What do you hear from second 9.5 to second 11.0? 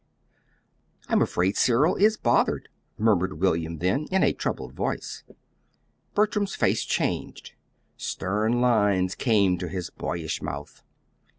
to his boyish mouth.